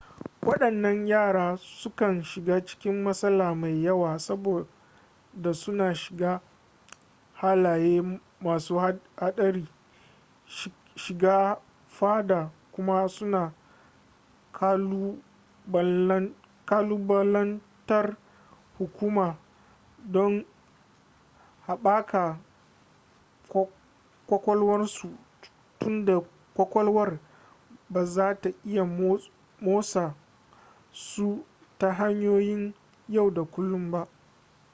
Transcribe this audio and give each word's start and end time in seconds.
waɗannan 0.43 1.07
yara 1.07 1.57
sukan 1.57 2.23
shiga 2.23 2.65
cikin 2.65 3.03
matsala 3.03 3.55
mai 3.55 3.83
yawa 3.83 4.17
saboda 4.19 5.53
suna 5.53 5.93
shiga 5.95 6.41
halaye 7.33 8.19
masu 8.41 8.75
haɗari 9.17 9.67
shiga 10.95 11.57
faɗa 11.87 12.49
kuma 12.71 13.07
suna 13.09 13.53
ƙalubalantar 16.67 18.17
hukuma 18.79 19.37
don 20.11 20.45
haɓaka 21.67 22.39
ƙwaƙwalwarsu 24.27 25.09
tunda 25.79 26.21
kwakwalwar 26.55 27.19
ba 27.89 28.05
za 28.05 28.35
ta 28.41 28.49
iya 28.65 28.83
motsa 29.61 30.15
su 30.93 31.45
ta 31.79 31.91
hanyoyin 31.93 32.73
yau 33.09 33.29
da 33.31 33.43
kullun 33.43 33.91
ba 33.91 34.07